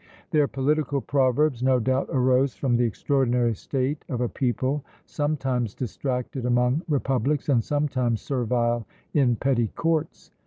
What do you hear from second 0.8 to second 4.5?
proverbs no doubt arose from the extraordinary state of a